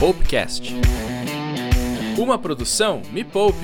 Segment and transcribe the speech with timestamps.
[0.00, 0.72] Poupecast.
[2.16, 3.58] Uma produção Me Poupe.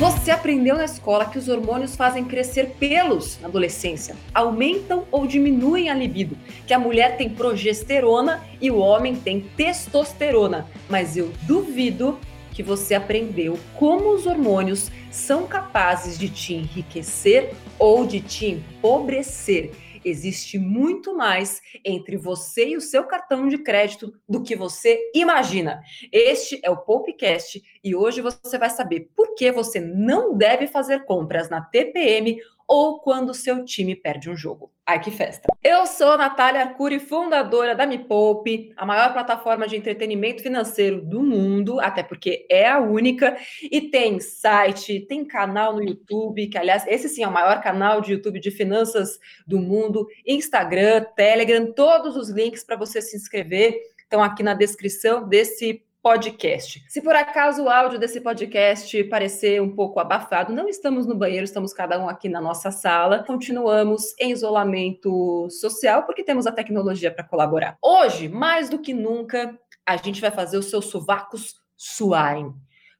[0.00, 5.88] Você aprendeu na escola que os hormônios fazem crescer pelos na adolescência, aumentam ou diminuem
[5.88, 6.36] a libido,
[6.66, 10.66] que a mulher tem progesterona e o homem tem testosterona.
[10.88, 12.18] Mas eu duvido
[12.50, 19.70] que você aprendeu como os hormônios são capazes de te enriquecer ou de te empobrecer.
[20.04, 25.82] Existe muito mais entre você e o seu cartão de crédito do que você imagina.
[26.12, 31.04] Este é o Popcast e hoje você vai saber por que você não deve fazer
[31.04, 34.72] compras na TPM ou quando seu time perde um jogo.
[34.86, 35.48] Ai, que festa!
[35.62, 41.22] Eu sou Natália Arcuri, fundadora da Me Poupe, a maior plataforma de entretenimento financeiro do
[41.22, 46.86] mundo, até porque é a única, e tem site, tem canal no YouTube, que aliás,
[46.86, 52.16] esse sim é o maior canal de YouTube de finanças do mundo, Instagram, Telegram, todos
[52.16, 56.84] os links para você se inscrever estão aqui na descrição desse podcast.
[56.86, 61.46] Se por acaso o áudio desse podcast parecer um pouco abafado, não estamos no banheiro,
[61.46, 63.24] estamos cada um aqui na nossa sala.
[63.24, 67.78] Continuamos em isolamento social porque temos a tecnologia para colaborar.
[67.82, 72.52] Hoje, mais do que nunca, a gente vai fazer os seus sovacos suarem.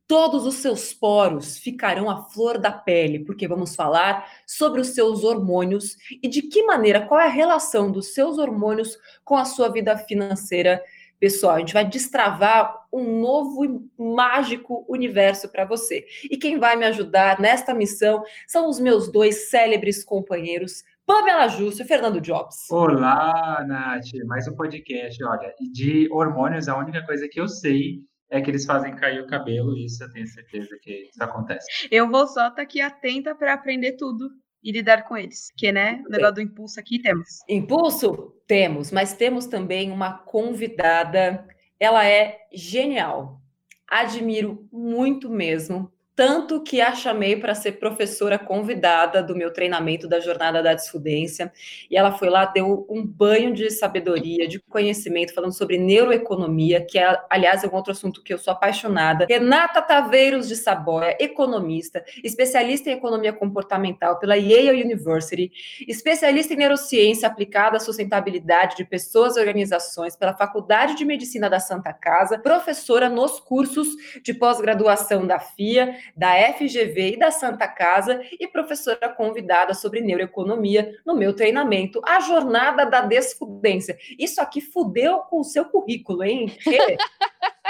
[0.06, 5.24] Todos os seus poros ficarão à flor da pele, porque vamos falar sobre os seus
[5.24, 9.68] hormônios e de que maneira, qual é a relação dos seus hormônios com a sua
[9.68, 10.82] vida financeira
[11.18, 11.56] pessoal.
[11.56, 16.06] A gente vai destravar um novo e mágico universo para você.
[16.30, 21.82] E quem vai me ajudar nesta missão são os meus dois célebres companheiros, Pamela Justo
[21.82, 22.70] e Fernando Jobs.
[22.70, 24.06] Olá, Nath.
[24.26, 25.22] Mais um podcast.
[25.22, 29.26] Olha, de hormônios, a única coisa que eu sei é que eles fazem cair o
[29.26, 31.66] cabelo, e isso eu tenho certeza que isso acontece.
[31.90, 34.30] Eu vou só estar tá aqui atenta para aprender tudo
[34.64, 35.52] e lidar com eles.
[35.56, 37.42] Que, né, o negócio do impulso aqui temos.
[37.48, 38.32] Impulso?
[38.46, 41.46] Temos, mas temos também uma convidada.
[41.78, 43.40] Ela é genial.
[43.86, 50.20] Admiro muito mesmo tanto que a chamei para ser professora convidada do meu treinamento da
[50.20, 51.52] Jornada da Desfudência,
[51.90, 56.98] e ela foi lá, deu um banho de sabedoria, de conhecimento, falando sobre neuroeconomia, que
[56.98, 59.26] é, aliás, é um outro assunto que eu sou apaixonada.
[59.28, 65.50] Renata Taveiros de Saboia, economista, especialista em economia comportamental pela Yale University,
[65.86, 71.58] especialista em neurociência aplicada à sustentabilidade de pessoas e organizações pela Faculdade de Medicina da
[71.58, 73.88] Santa Casa, professora nos cursos
[74.22, 80.98] de pós-graduação da FIA, da FGV e da Santa Casa e professora convidada sobre neuroeconomia
[81.04, 83.96] no meu treinamento, A Jornada da Desfudência.
[84.18, 86.46] Isso aqui fudeu com o seu currículo, hein?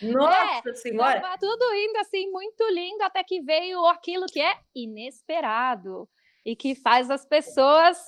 [0.00, 1.16] Nossa é, Senhora!
[1.16, 6.08] Estava tudo indo assim, muito lindo, até que veio aquilo que é inesperado
[6.44, 7.98] e que faz as pessoas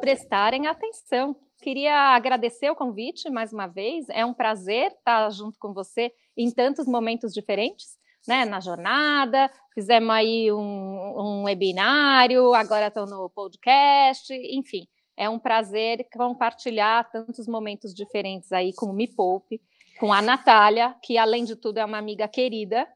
[0.00, 1.34] prestarem atenção.
[1.60, 4.06] Queria agradecer o convite mais uma vez.
[4.10, 10.10] É um prazer estar junto com você em tantos momentos diferentes né, na jornada, fizemos
[10.10, 14.86] aí um, um webinário, agora estão no podcast, enfim,
[15.16, 19.60] é um prazer compartilhar tantos momentos diferentes aí com o Me Poupe,
[19.98, 22.86] com a Natália, que além de tudo é uma amiga querida,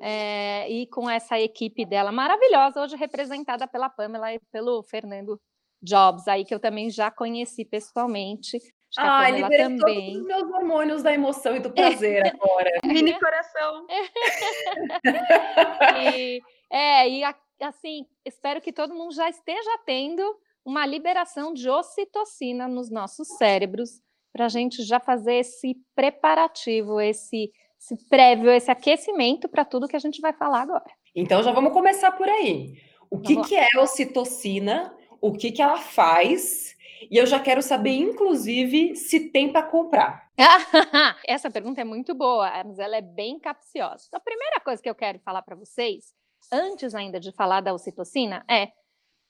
[0.00, 5.40] é, e com essa equipe dela maravilhosa, hoje representada pela Pamela e pelo Fernando
[5.82, 8.58] Jobs, aí que eu também já conheci pessoalmente.
[8.98, 9.78] Ah, liberei também.
[9.78, 12.70] todos os meus hormônios da emoção e do prazer agora.
[12.84, 13.86] Mini coração.
[16.04, 16.40] e,
[16.70, 17.22] é, e
[17.60, 20.22] assim, espero que todo mundo já esteja tendo
[20.64, 24.00] uma liberação de ocitocina nos nossos cérebros,
[24.32, 27.50] para a gente já fazer esse preparativo, esse,
[27.80, 30.84] esse prévio, esse aquecimento para tudo que a gente vai falar agora.
[31.14, 32.74] Então já vamos começar por aí.
[33.10, 34.94] O que, que é ocitocina?
[35.20, 36.76] O que, que ela faz?
[37.10, 40.30] E eu já quero saber, inclusive, se tem para comprar.
[41.26, 44.04] Essa pergunta é muito boa, mas ela é bem capciosa.
[44.06, 46.14] Então, a primeira coisa que eu quero falar para vocês,
[46.52, 48.70] antes ainda de falar da ocitocina, é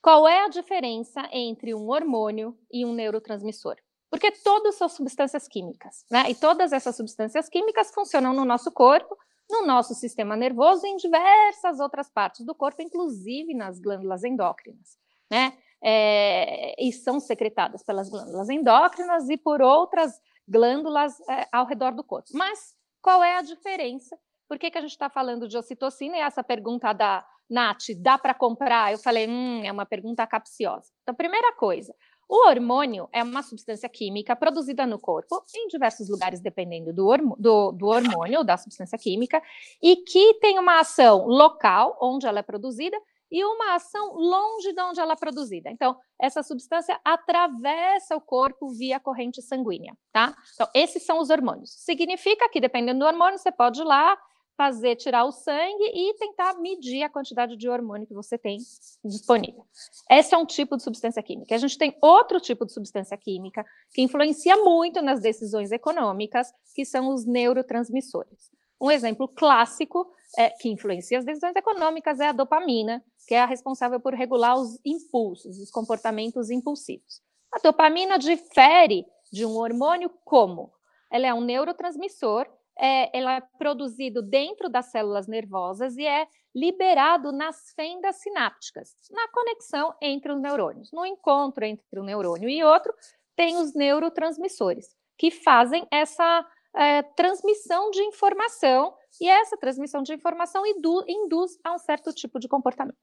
[0.02, 3.76] qual é a diferença entre um hormônio e um neurotransmissor?
[4.10, 6.31] Porque todas são substâncias químicas, né?
[6.31, 9.16] E todas essas substâncias químicas funcionam no nosso corpo,
[9.48, 14.96] no nosso sistema nervoso e em diversas outras partes do corpo, inclusive nas glândulas endócrinas,
[15.31, 15.52] né?
[15.82, 22.05] É, e são secretadas pelas glândulas endócrinas e por outras glândulas é, ao redor do
[22.05, 22.29] corpo.
[22.35, 24.19] Mas qual é a diferença?
[24.49, 26.17] Por que, que a gente está falando de ocitocina?
[26.17, 28.93] E essa pergunta da Nath, dá para comprar?
[28.93, 30.91] Eu falei, hum, é uma pergunta capciosa.
[31.03, 31.94] Então, primeira coisa,
[32.29, 37.73] o hormônio é uma substância química produzida no corpo, em diversos lugares, dependendo do, do,
[37.73, 39.43] do hormônio ou da substância química,
[39.82, 42.97] e que tem uma ação local, onde ela é produzida,
[43.31, 45.71] e uma ação longe de onde ela é produzida.
[45.71, 50.35] Então, essa substância atravessa o corpo via corrente sanguínea, tá?
[50.55, 51.71] Então, esses são os hormônios.
[51.71, 54.19] Significa que, dependendo do hormônio, você pode ir lá
[54.61, 58.59] fazer, tirar o sangue e tentar medir a quantidade de hormônio que você tem
[59.03, 59.65] disponível.
[60.11, 61.55] Esse é um tipo de substância química.
[61.55, 66.85] A gente tem outro tipo de substância química que influencia muito nas decisões econômicas, que
[66.85, 68.50] são os neurotransmissores.
[68.79, 70.06] Um exemplo clássico
[70.38, 74.56] é, que influencia as decisões econômicas é a dopamina, que é a responsável por regular
[74.56, 77.23] os impulsos, os comportamentos impulsivos.
[77.53, 80.73] A dopamina difere de um hormônio como?
[81.11, 82.47] Ela é um neurotransmissor,
[82.79, 89.29] é, ela é produzido dentro das células nervosas e é liberado nas fendas sinápticas, na
[89.29, 90.91] conexão entre os neurônios.
[90.93, 92.93] No encontro entre um neurônio e outro,
[93.37, 100.64] tem os neurotransmissores, que fazem essa é, transmissão de informação, e essa transmissão de informação
[100.66, 102.96] induz, a um certo tipo de comportamento,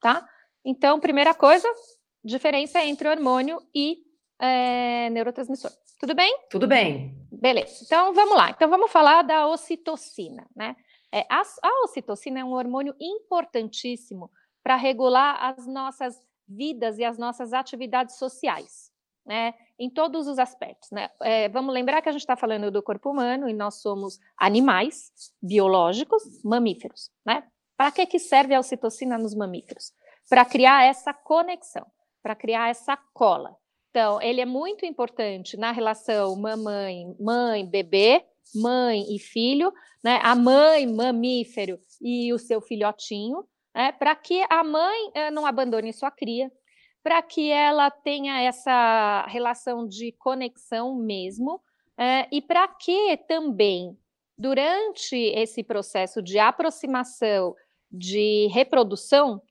[0.00, 0.26] tá?
[0.64, 1.68] Então, primeira coisa,
[2.24, 3.98] diferença entre hormônio e
[4.40, 5.70] é, neurotransmissor.
[5.98, 6.36] Tudo bem?
[6.50, 7.14] Tudo bem.
[7.30, 7.84] Beleza.
[7.84, 8.50] Então, vamos lá.
[8.50, 10.76] Então, vamos falar da ocitocina, né?
[11.12, 14.30] É, a, a ocitocina é um hormônio importantíssimo
[14.62, 16.16] para regular as nossas
[16.48, 18.91] vidas e as nossas atividades sociais
[19.24, 20.90] né, em todos os aspectos.
[20.90, 21.08] Né?
[21.22, 25.10] É, vamos lembrar que a gente está falando do corpo humano e nós somos animais
[25.42, 27.10] biológicos, mamíferos.
[27.24, 27.44] Né?
[27.76, 29.92] Para que, que serve a ocitocina nos mamíferos?
[30.28, 31.86] Para criar essa conexão,
[32.22, 33.56] para criar essa cola.
[33.90, 38.24] Então, ele é muito importante na relação mamãe, mãe, bebê,
[38.54, 39.72] mãe e filho,
[40.02, 40.18] né?
[40.22, 43.92] a mãe, mamífero e o seu filhotinho, né?
[43.92, 46.50] para que a mãe eh, não abandone sua cria,
[47.02, 51.60] para que ela tenha essa relação de conexão mesmo,
[51.98, 53.96] é, e para que também,
[54.38, 57.54] durante esse processo de aproximação,
[57.90, 59.42] de reprodução,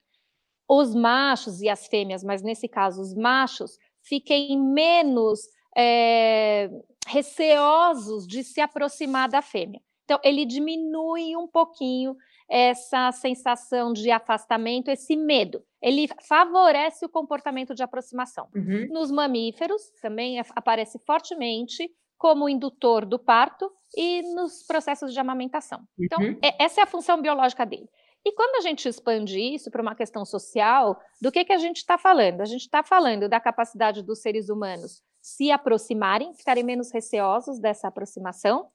[0.68, 5.42] os machos e as fêmeas, mas nesse caso os machos, fiquem menos
[5.78, 6.70] é,
[7.08, 9.82] receosos de se aproximar da fêmea.
[10.06, 12.16] Então, ele diminui um pouquinho
[12.50, 15.64] essa sensação de afastamento, esse medo.
[15.82, 18.48] Ele favorece o comportamento de aproximação.
[18.56, 18.88] Uhum.
[18.92, 25.82] Nos mamíferos, também aparece fortemente como indutor do parto e nos processos de amamentação.
[26.00, 26.38] Então, uhum.
[26.42, 27.90] é, essa é a função biológica dele.
[28.24, 31.78] E quando a gente expande isso para uma questão social, do que, que a gente
[31.78, 32.42] está falando?
[32.42, 37.88] A gente está falando da capacidade dos seres humanos se aproximarem, ficarem menos receosos dessa
[37.88, 38.70] aproximação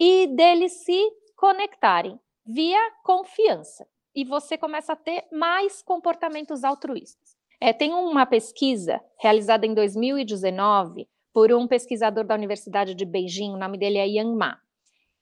[0.00, 1.00] e deles se
[1.36, 3.86] conectarem via confiança.
[4.14, 7.36] E você começa a ter mais comportamentos altruístas.
[7.60, 13.56] É, tem uma pesquisa realizada em 2019 por um pesquisador da Universidade de Beijing, o
[13.56, 14.58] nome dele é Yang Ma.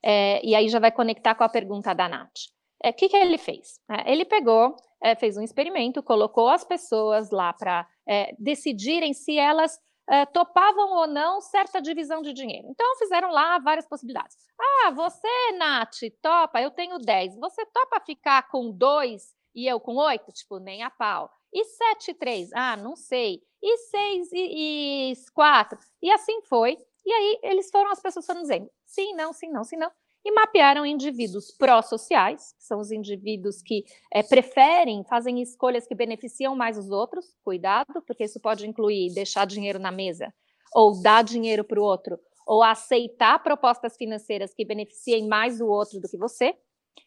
[0.02, 2.48] É, e aí já vai conectar com a pergunta da Nath.
[2.82, 3.78] O é, que, que ele fez?
[3.90, 9.38] É, ele pegou, é, fez um experimento, colocou as pessoas lá para é, decidirem se
[9.38, 9.78] elas
[10.10, 12.66] uh, topavam ou não certa divisão de dinheiro.
[12.68, 14.36] Então, fizeram lá várias possibilidades.
[14.60, 17.36] Ah, você, Nath, topa, eu tenho 10.
[17.36, 20.32] Você topa ficar com 2 e eu com 8?
[20.32, 21.30] Tipo, nem a pau.
[21.52, 22.52] E 7 e 3?
[22.52, 23.42] Ah, não sei.
[23.62, 25.78] E 6 e, e 4?
[26.02, 26.76] E assim foi.
[27.04, 29.90] E aí, eles foram, as pessoas foram dizendo sim, não, sim, não, sim, não
[30.24, 36.54] e mapearam indivíduos pró-sociais, que são os indivíduos que é, preferem, fazem escolhas que beneficiam
[36.54, 40.32] mais os outros, cuidado, porque isso pode incluir deixar dinheiro na mesa,
[40.74, 46.00] ou dar dinheiro para o outro, ou aceitar propostas financeiras que beneficiem mais o outro
[46.00, 46.54] do que você,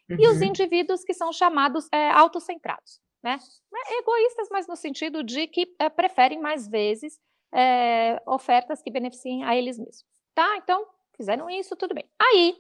[0.09, 0.17] uhum.
[0.19, 0.47] e os uhum.
[0.47, 3.37] indivíduos que são chamados é, autocentrados, né?
[3.75, 7.19] É, egoístas, mas no sentido de que é, preferem mais vezes
[7.53, 10.03] é, ofertas que beneficiem a eles mesmos.
[10.33, 10.57] Tá?
[10.57, 12.05] Então, fizeram isso, tudo bem.
[12.19, 12.55] Aí,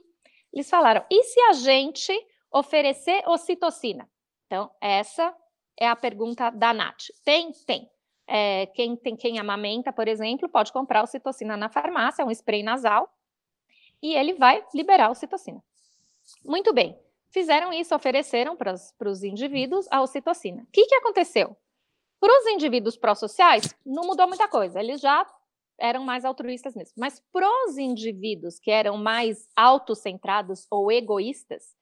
[0.53, 2.13] eles falaram: e se a gente
[2.51, 4.07] oferecer ocitocina?
[4.45, 5.35] Então, essa
[5.77, 7.07] é a pergunta da Nath.
[7.25, 7.51] Tem?
[7.65, 7.89] Tem.
[8.25, 12.63] É, quem tem quem amamenta, por exemplo, pode comprar ocitocina na farmácia, é um spray
[12.63, 13.11] nasal,
[14.01, 15.61] e ele vai liberar ocitocina.
[16.45, 16.97] Muito bem.
[17.29, 20.61] Fizeram isso, ofereceram para os indivíduos a ocitocina.
[20.61, 21.57] O que, que aconteceu?
[22.19, 24.79] Para os indivíduos pró-sociais, não mudou muita coisa.
[24.79, 25.25] Eles já
[25.79, 26.93] eram mais altruístas mesmo.
[26.97, 31.75] Mas pros indivíduos que eram mais autocentrados ou egoístas,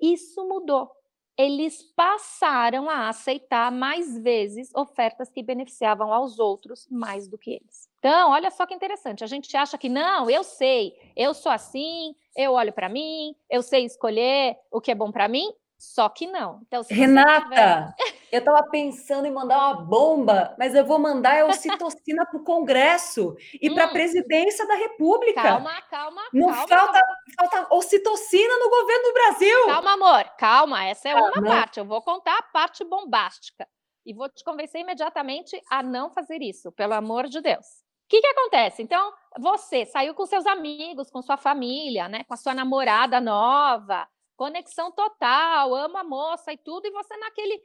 [0.00, 0.90] isso mudou.
[1.38, 7.88] Eles passaram a aceitar mais vezes ofertas que beneficiavam aos outros mais do que eles.
[7.98, 9.24] Então, olha só que interessante.
[9.24, 13.62] A gente acha que não, eu sei, eu sou assim, eu olho para mim, eu
[13.62, 16.60] sei escolher o que é bom para mim, só que não.
[16.66, 18.09] Então, Renata, tiver...
[18.32, 22.44] Eu tava pensando em mandar uma bomba, mas eu vou mandar a ocitocina para o
[22.44, 23.92] Congresso e para a Hum.
[23.92, 25.42] presidência da República.
[25.42, 26.68] Calma, calma, Não calma.
[26.68, 27.00] falta,
[27.36, 29.66] falta ocitocina no governo do Brasil.
[29.66, 30.84] Calma, amor, calma.
[30.84, 31.48] Essa é uma Calma.
[31.48, 31.80] parte.
[31.80, 33.66] Eu vou contar a parte bombástica.
[34.06, 37.66] E vou te convencer imediatamente a não fazer isso, pelo amor de Deus.
[38.04, 38.82] O que, que acontece?
[38.82, 42.24] Então, você saiu com seus amigos, com sua família, né?
[42.24, 47.60] Com a sua namorada nova, conexão total, ama a moça e tudo, e você naquele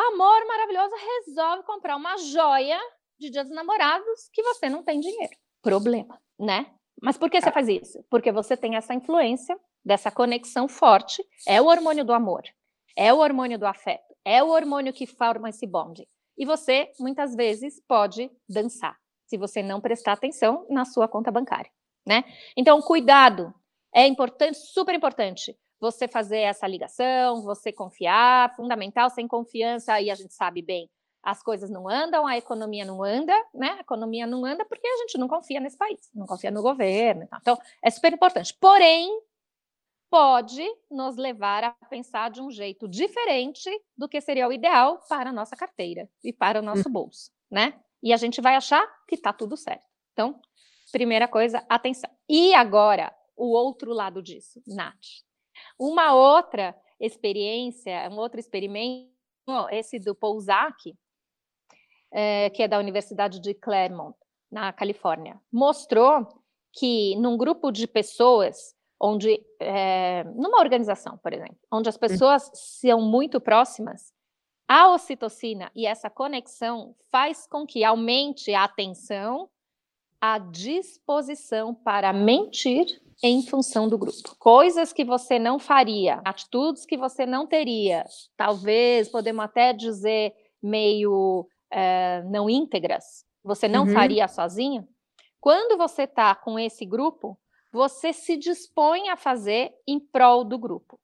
[0.00, 2.78] amor maravilhoso resolve comprar uma joia
[3.18, 5.36] de Dia dos Namorados que você não tem dinheiro.
[5.62, 6.66] Problema, né?
[7.02, 8.04] Mas por que você faz isso?
[8.10, 12.42] Porque você tem essa influência dessa conexão forte, é o hormônio do amor,
[12.96, 16.06] é o hormônio do afeto, é o hormônio que forma esse bonde.
[16.36, 21.70] E você, muitas vezes, pode dançar, se você não prestar atenção na sua conta bancária,
[22.06, 22.24] né?
[22.56, 23.52] Então, cuidado,
[23.94, 30.14] é importante, super importante, você fazer essa ligação, você confiar, fundamental, sem confiança, aí a
[30.14, 30.90] gente sabe bem,
[31.22, 33.72] as coisas não andam, a economia não anda, né?
[33.72, 37.24] A economia não anda porque a gente não confia nesse país, não confia no governo.
[37.24, 37.38] e.
[37.40, 38.56] Então, é super importante.
[38.58, 39.08] Porém,
[40.10, 45.30] pode nos levar a pensar de um jeito diferente do que seria o ideal para
[45.30, 47.78] a nossa carteira e para o nosso bolso, né?
[48.02, 49.84] E a gente vai achar que está tudo certo.
[50.12, 50.40] Então,
[50.92, 52.10] primeira coisa, atenção.
[52.28, 55.27] E agora, o outro lado disso, Nath.
[55.78, 59.08] Uma outra experiência, um outro experimento,
[59.70, 60.94] esse do Pouzak,
[62.12, 64.16] eh, que é da Universidade de Claremont,
[64.50, 66.26] na Califórnia, mostrou
[66.72, 73.00] que num grupo de pessoas, onde, eh, numa organização, por exemplo, onde as pessoas são
[73.00, 74.12] muito próximas,
[74.66, 79.48] a ocitocina e essa conexão faz com que aumente a atenção,
[80.20, 84.36] a disposição para mentir em função do grupo.
[84.38, 88.04] Coisas que você não faria, atitudes que você não teria,
[88.36, 90.32] talvez podemos até dizer
[90.62, 93.92] meio eh, não íntegras, você não Uhum.
[93.92, 94.86] faria sozinho.
[95.40, 97.38] Quando você está com esse grupo,
[97.72, 100.98] você se dispõe a fazer em prol do grupo.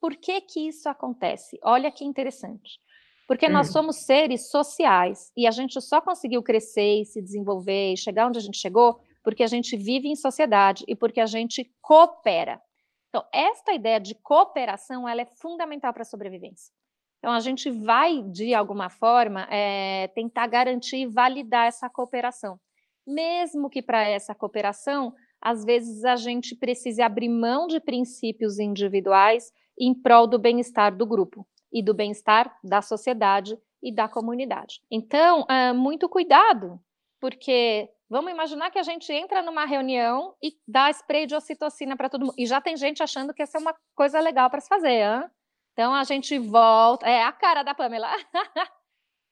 [0.00, 1.58] Por que que isso acontece?
[1.62, 2.78] Olha que interessante.
[3.26, 3.72] Porque nós Hum.
[3.72, 8.38] somos seres sociais e a gente só conseguiu crescer e se desenvolver e chegar onde
[8.38, 12.62] a gente chegou porque a gente vive em sociedade e porque a gente coopera.
[13.08, 16.72] Então, esta ideia de cooperação ela é fundamental para a sobrevivência.
[17.18, 22.60] Então, a gente vai, de alguma forma, eh, tentar garantir e validar essa cooperação.
[23.04, 29.50] Mesmo que para essa cooperação, às vezes a gente precise abrir mão de princípios individuais
[29.76, 34.82] em prol do bem-estar do grupo e do bem-estar da sociedade e da comunidade.
[34.88, 36.78] Então, ah, muito cuidado,
[37.20, 42.08] porque vamos imaginar que a gente entra numa reunião e dá spray de ocitocina para
[42.08, 42.34] todo mundo.
[42.38, 45.30] E já tem gente achando que essa é uma coisa legal para se fazer, hã?
[45.72, 47.06] Então a gente volta.
[47.06, 48.08] É a cara da Pamela.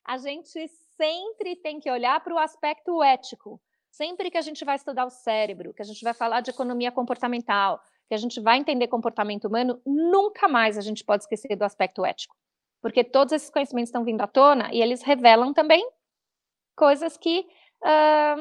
[0.05, 3.61] a gente sempre tem que olhar para o aspecto ético.
[3.91, 6.91] Sempre que a gente vai estudar o cérebro, que a gente vai falar de economia
[6.91, 11.63] comportamental, que a gente vai entender comportamento humano, nunca mais a gente pode esquecer do
[11.65, 12.37] aspecto ético.
[12.83, 15.89] Porque todos esses conhecimentos estão vindo à tona e eles revelam também
[16.77, 17.47] coisas que
[17.85, 18.35] ah,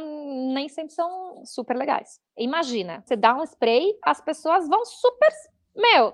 [0.54, 2.20] nem sempre são super legais.
[2.38, 5.30] Imagina, você dá um spray, as pessoas vão super.
[5.76, 6.14] Meu,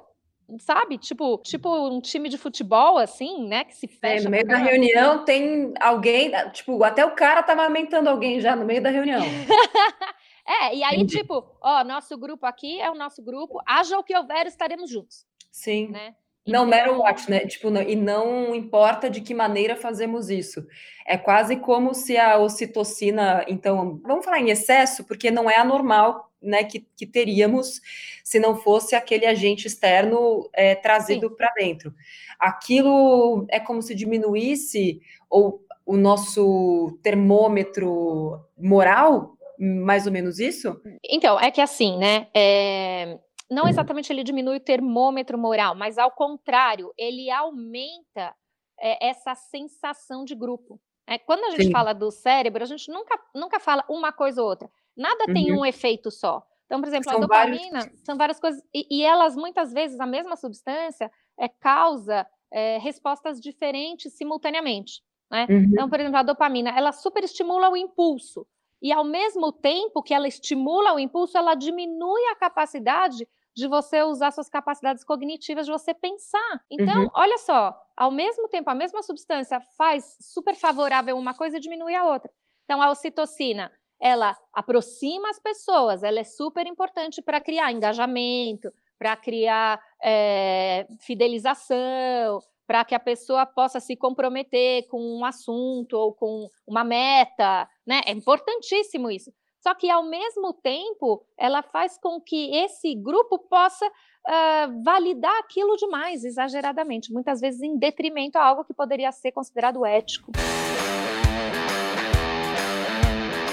[0.60, 0.98] sabe?
[0.98, 3.64] Tipo, tipo um time de futebol, assim, né?
[3.66, 4.24] Que se É, fecha.
[4.24, 8.66] no meio da reunião tem alguém, tipo, até o cara tava amamentando alguém já no
[8.66, 9.22] meio da reunião.
[10.52, 11.18] É, e aí, Entendi.
[11.20, 15.24] tipo, ó, nosso grupo aqui é o nosso grupo, haja o que houver, estaremos juntos,
[15.52, 15.90] Sim.
[15.90, 16.16] né?
[16.48, 17.40] Não matter what, né?
[17.42, 20.66] Tipo, não- e não importa de que maneira fazemos isso.
[21.06, 26.32] É quase como se a ocitocina, então, vamos falar em excesso, porque não é anormal,
[26.42, 27.82] né, que, que teríamos
[28.24, 31.94] se não fosse aquele agente externo é, trazido para dentro.
[32.40, 40.80] Aquilo é como se diminuísse ou o nosso termômetro moral, mais ou menos isso?
[41.04, 42.28] Então, é que assim, né?
[42.34, 43.18] é,
[43.50, 48.36] Não exatamente ele diminui o termômetro moral, mas ao contrário, ele aumenta
[48.80, 50.80] é, essa sensação de grupo.
[51.08, 51.70] É, quando a gente Sim.
[51.70, 54.70] fala do cérebro, a gente nunca, nunca fala uma coisa ou outra.
[54.96, 55.60] Nada tem Uhum.
[55.60, 56.44] um efeito só.
[56.66, 60.00] Então, por exemplo, São a vários- dopamina são várias coisas, e, e elas muitas vezes,
[60.00, 65.02] a mesma substância, é, causa é, respostas diferentes simultaneamente.
[65.32, 65.50] Né?
[65.50, 65.74] Uhum.
[65.74, 68.46] Então, por exemplo, a dopamina, ela superestimula o impulso.
[68.82, 73.28] E ao mesmo tempo que ela estimula o impulso, ela diminui a capacidade
[73.60, 76.62] de você usar suas capacidades cognitivas, de você pensar.
[76.70, 77.10] Então, Uhum.
[77.16, 81.96] olha só, ao mesmo tempo, a mesma substância faz super favorável uma coisa e diminui
[81.96, 82.32] a outra.
[82.66, 89.16] Então, a ocitocina, ela aproxima as pessoas, ela é super importante para criar engajamento, para
[89.16, 96.48] criar eh, fidelização, para que a pessoa possa se comprometer com um assunto ou com
[96.68, 98.02] uma meta, né?
[98.06, 99.32] É importantíssimo isso.
[99.62, 105.76] Só que, ao mesmo tempo, ela faz com que esse grupo possa uh, validar aquilo
[105.76, 110.32] demais, exageradamente, muitas vezes em detrimento a algo que poderia ser considerado ético.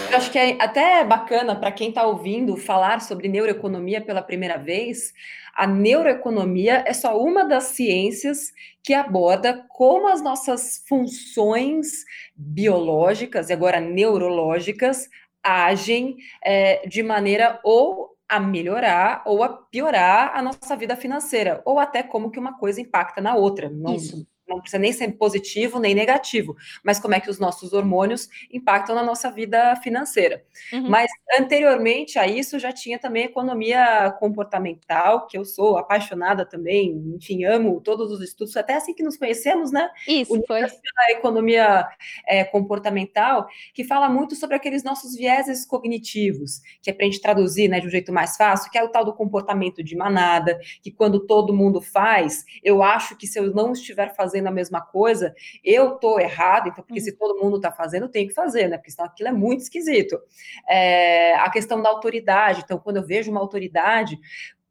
[0.08, 4.56] Eu acho que é até bacana para quem está ouvindo falar sobre neuroeconomia pela primeira
[4.56, 5.12] vez.
[5.52, 8.52] A neuroeconomia é só uma das ciências
[8.84, 12.04] que aborda como as nossas funções
[12.36, 15.08] biológicas e agora neurológicas
[15.46, 21.78] agem é, de maneira ou a melhorar ou a piorar a nossa vida financeira, ou
[21.78, 23.70] até como que uma coisa impacta na outra.
[23.70, 27.72] Não, Isso não precisa nem ser positivo nem negativo, mas como é que os nossos
[27.72, 30.44] hormônios impactam na nossa vida financeira.
[30.72, 30.88] Uhum.
[30.88, 37.44] Mas anteriormente a isso já tinha também economia comportamental, que eu sou apaixonada também, enfim,
[37.44, 39.88] amo todos os estudos, até assim que nos conhecemos, né?
[40.06, 40.62] Isso, foi.
[40.62, 41.86] A economia
[42.26, 47.20] é, comportamental, que fala muito sobre aqueles nossos vieses cognitivos, que é para a gente
[47.20, 50.58] traduzir né, de um jeito mais fácil, que é o tal do comportamento de manada,
[50.82, 54.50] que quando todo mundo faz, eu acho que se eu não estiver fazendo fazendo a
[54.50, 57.16] mesma coisa, eu tô errado, então, porque se uhum.
[57.18, 58.76] todo mundo está fazendo, tenho que fazer, né?
[58.76, 60.18] Porque senão aquilo é muito esquisito.
[60.68, 64.18] É, a questão da autoridade, então, quando eu vejo uma autoridade,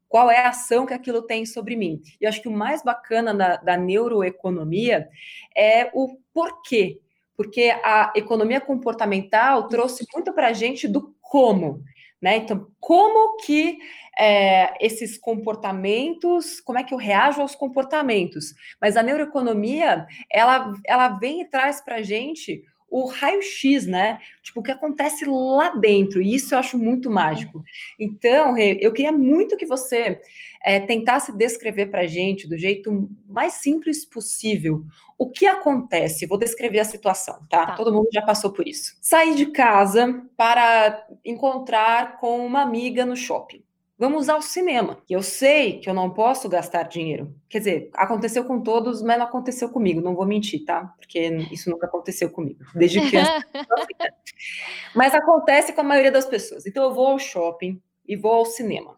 [0.07, 2.01] qual é a ação que aquilo tem sobre mim?
[2.21, 5.07] E eu acho que o mais bacana da, da neuroeconomia
[5.55, 6.99] é o porquê.
[7.35, 11.83] Porque a economia comportamental trouxe muito para a gente do como.
[12.25, 12.37] Né?
[12.37, 13.77] Então, como que
[14.17, 18.55] é, esses comportamentos, como é que eu reajo aos comportamentos?
[18.81, 24.19] Mas a neuroeconomia, ela, ela vem e traz para a gente o raio-x, né?
[24.41, 27.63] Tipo, o que acontece lá dentro, e isso eu acho muito mágico.
[27.99, 30.21] Então, eu queria muito que você
[30.63, 34.83] é, tentasse descrever para a gente, do jeito mais simples possível,
[35.17, 36.25] o que acontece.
[36.25, 37.65] Vou descrever a situação, tá?
[37.65, 37.75] tá?
[37.75, 38.97] Todo mundo já passou por isso.
[39.01, 43.64] Sair de casa para encontrar com uma amiga no shopping.
[43.97, 45.01] Vamos ao cinema.
[45.09, 47.33] Eu sei que eu não posso gastar dinheiro.
[47.47, 50.01] Quer dizer, aconteceu com todos, mas não aconteceu comigo.
[50.01, 50.93] Não vou mentir, tá?
[50.97, 51.21] Porque
[51.51, 52.59] isso nunca aconteceu comigo.
[52.75, 53.41] Desde criança.
[54.93, 56.65] mas acontece com a maioria das pessoas.
[56.65, 58.97] Então eu vou ao shopping e vou ao cinema.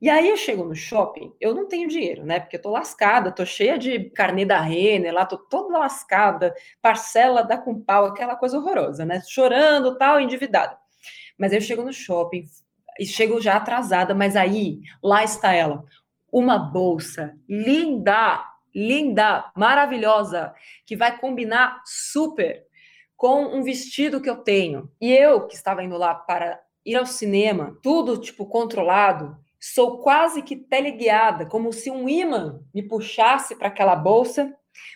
[0.00, 2.40] E aí eu chego no shopping, eu não tenho dinheiro, né?
[2.40, 7.42] Porque eu tô lascada, tô cheia de carnê da Renner lá, tô toda lascada, parcela
[7.42, 9.22] da com pau, aquela coisa horrorosa, né?
[9.24, 10.76] Chorando, tal, endividada.
[11.38, 12.46] Mas aí eu chego no shopping,
[12.98, 15.84] e chego já atrasada, mas aí, lá está ela.
[16.30, 20.54] Uma bolsa linda, linda, maravilhosa,
[20.86, 22.64] que vai combinar super
[23.16, 24.90] com um vestido que eu tenho.
[25.00, 30.42] E eu, que estava indo lá para ir ao cinema, tudo tipo controlado, sou quase
[30.42, 34.52] que teleguiada, como se um imã me puxasse para aquela bolsa,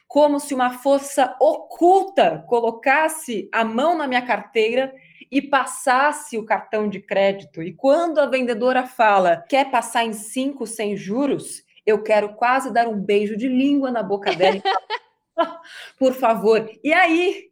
[0.09, 4.93] como se uma força oculta colocasse a mão na minha carteira
[5.31, 10.67] e passasse o cartão de crédito, e quando a vendedora fala quer passar em cinco
[10.67, 14.61] sem juros, eu quero quase dar um beijo de língua na boca dela.
[15.99, 16.69] Por favor.
[16.83, 17.49] E aí,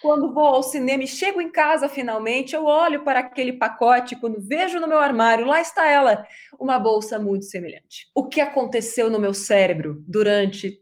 [0.00, 4.40] quando vou ao cinema e chego em casa finalmente, eu olho para aquele pacote, quando
[4.40, 6.26] vejo no meu armário, lá está ela,
[6.58, 8.08] uma bolsa muito semelhante.
[8.14, 10.80] O que aconteceu no meu cérebro durante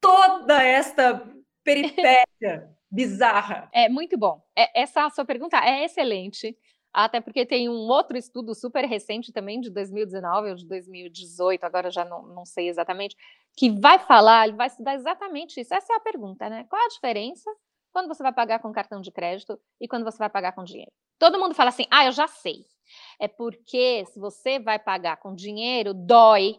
[0.00, 1.26] toda esta
[1.64, 3.68] peripécia bizarra.
[3.72, 4.42] É muito bom.
[4.56, 6.56] É, essa sua pergunta é excelente.
[6.92, 11.90] Até porque tem um outro estudo super recente também, de 2019 ou de 2018, agora
[11.90, 13.14] já não, não sei exatamente,
[13.54, 15.74] que vai falar, ele vai estudar exatamente isso.
[15.74, 16.64] Essa é a pergunta, né?
[16.70, 17.50] Qual a diferença
[17.92, 20.90] quando você vai pagar com cartão de crédito e quando você vai pagar com dinheiro?
[21.18, 22.64] Todo mundo fala assim, ah, eu já sei.
[23.20, 26.58] É porque se você vai pagar com dinheiro, dói.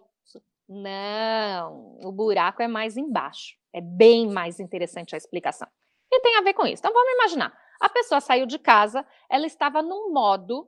[0.70, 3.56] Não, o buraco é mais embaixo.
[3.74, 5.68] É bem mais interessante a explicação.
[6.12, 6.82] E tem a ver com isso.
[6.82, 7.58] Então vamos imaginar.
[7.80, 10.68] A pessoa saiu de casa, ela estava num modo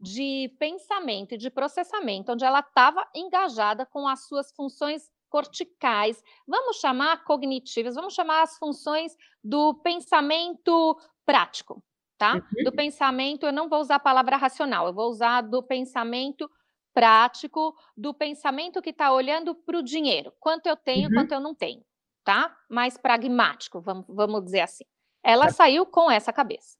[0.00, 6.78] de pensamento e de processamento, onde ela estava engajada com as suas funções corticais, vamos
[6.78, 11.82] chamar cognitivas, vamos chamar as funções do pensamento prático,
[12.16, 12.34] tá?
[12.34, 12.64] Uhum.
[12.64, 16.50] Do pensamento, eu não vou usar a palavra racional, eu vou usar do pensamento
[16.94, 21.14] prático, do pensamento que está olhando para o dinheiro, quanto eu tenho, uhum.
[21.14, 21.82] quanto eu não tenho
[22.28, 22.54] tá?
[22.68, 24.84] Mais pragmático, vamos, vamos dizer assim.
[25.24, 25.52] Ela tá.
[25.52, 26.76] saiu com essa cabeça.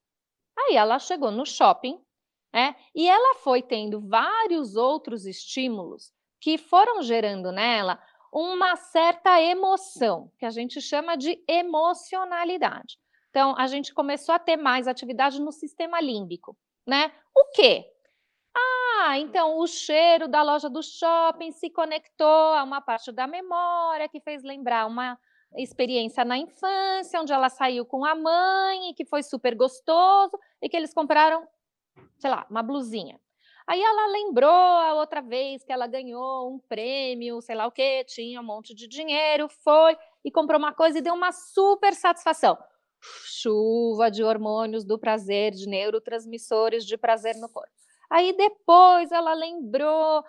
[0.59, 1.99] Aí ela chegou no shopping,
[2.53, 2.77] né?
[2.95, 7.99] E ela foi tendo vários outros estímulos que foram gerando nela
[8.31, 12.99] uma certa emoção, que a gente chama de emocionalidade.
[13.31, 17.11] Então, a gente começou a ter mais atividade no sistema límbico, né?
[17.35, 17.87] O quê?
[18.55, 24.11] Ah, então o cheiro da loja do shopping se conectou a uma parte da memória
[24.11, 25.19] que fez lembrar uma
[25.57, 30.69] experiência na infância, onde ela saiu com a mãe e que foi super gostoso e
[30.69, 31.47] que eles compraram,
[32.19, 33.19] sei lá, uma blusinha.
[33.67, 38.03] Aí ela lembrou a outra vez que ela ganhou um prêmio, sei lá o que,
[38.05, 42.57] tinha um monte de dinheiro, foi e comprou uma coisa e deu uma super satisfação.
[43.27, 47.71] Chuva de hormônios do prazer, de neurotransmissores de prazer no corpo.
[48.11, 50.25] Aí depois ela lembrou,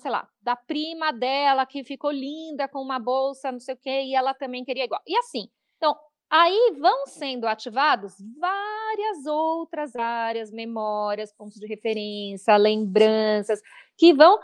[0.00, 4.02] sei lá, da prima dela que ficou linda com uma bolsa, não sei o quê,
[4.02, 5.00] e ela também queria igual.
[5.06, 5.96] E assim, então,
[6.30, 13.60] aí vão sendo ativados várias outras áreas, memórias, pontos de referência, lembranças,
[13.96, 14.38] que vão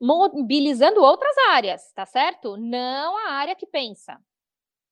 [0.00, 2.56] mobilizando outras áreas, tá certo?
[2.56, 4.18] Não a área que pensa,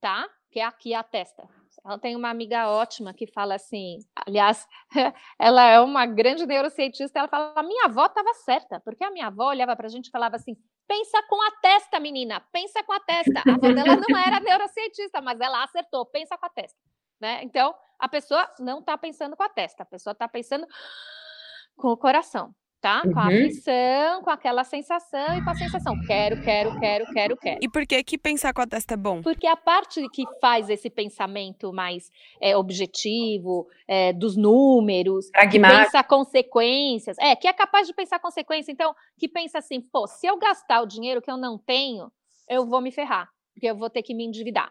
[0.00, 0.26] tá?
[0.54, 1.48] Que é aqui a testa.
[1.84, 4.68] Ela tem uma amiga ótima que fala assim, aliás,
[5.36, 9.26] ela é uma grande neurocientista, ela fala, a minha avó estava certa, porque a minha
[9.26, 12.92] avó olhava para a gente e falava assim, pensa com a testa, menina, pensa com
[12.92, 13.42] a testa.
[13.48, 16.78] A avó dela não era neurocientista, mas ela acertou, pensa com a testa.
[17.20, 17.42] Né?
[17.42, 20.68] Então, a pessoa não está pensando com a testa, a pessoa está pensando
[21.76, 22.54] com o coração
[22.84, 23.00] tá?
[23.00, 23.28] Com a Uhum.
[23.28, 27.58] aflição, com aquela sensação e com a sensação, quero, quero, quero, quero, quero.
[27.62, 29.22] E por que que pensar com a testa é bom?
[29.22, 35.84] Porque a parte que faz esse pensamento mais é, objetivo, é, dos números, que Pragmático.
[35.84, 40.26] pensa consequências, é, que é capaz de pensar consequência, então, que pensa assim, pô, se
[40.26, 42.12] eu gastar o dinheiro que eu não tenho,
[42.50, 44.70] eu vou me ferrar, porque eu vou ter que me endividar,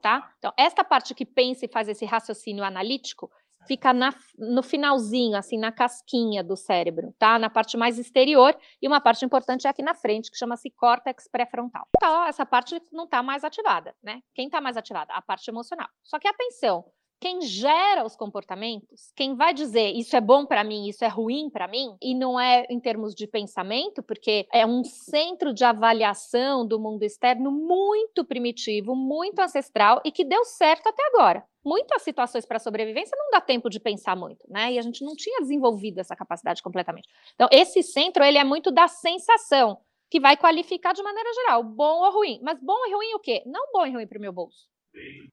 [0.00, 0.32] tá?
[0.38, 3.28] Então, esta parte que pensa e faz esse raciocínio analítico,
[3.66, 7.38] fica na- no finalzinho, assim, na casquinha do cérebro, tá?
[7.38, 11.28] Na parte mais exterior, e uma parte importante é aqui na frente, que chama-se córtex
[11.30, 11.86] pré-frontal.
[11.96, 14.20] Então, essa parte não está mais ativada, né?
[14.34, 15.12] Quem está mais ativada?
[15.12, 15.88] A parte emocional.
[16.02, 16.84] Só que atenção,
[17.20, 21.50] quem gera os comportamentos, quem vai dizer isso é bom para mim, isso é ruim
[21.50, 26.66] para mim, e não é em termos de pensamento, porque é um centro de avaliação
[26.66, 31.44] do mundo externo muito primitivo, muito ancestral e que deu certo até agora.
[31.64, 34.72] Muitas situações para sobrevivência não dá tempo de pensar muito, né?
[34.72, 37.08] E a gente não tinha desenvolvido essa capacidade completamente.
[37.34, 39.78] Então, esse centro, ele é muito da sensação,
[40.10, 42.40] que vai qualificar de maneira geral, bom ou ruim.
[42.42, 43.42] Mas bom e ruim o quê?
[43.46, 44.68] Não bom e ruim para o meu bolso.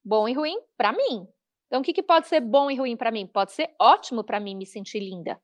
[0.04, 1.28] Bom e ruim para mim.
[1.68, 3.26] Então, o que, que pode ser bom e ruim para mim?
[3.26, 5.42] Pode ser ótimo para mim me sentir linda.